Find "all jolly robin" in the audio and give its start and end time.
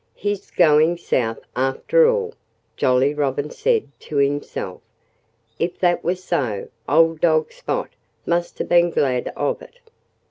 2.09-3.51